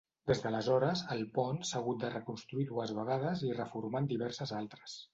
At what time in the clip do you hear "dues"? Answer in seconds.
2.73-2.97